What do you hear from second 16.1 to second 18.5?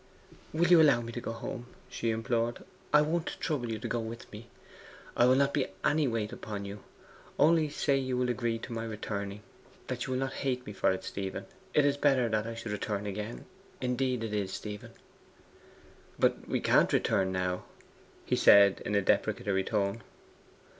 'But we can't return now,' he